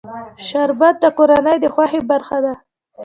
شربت 0.47 0.95
د 1.03 1.05
کورنۍ 1.17 1.57
د 1.61 1.65
خوښۍ 1.73 2.01
برخه 2.11 2.37
ده 2.45 2.53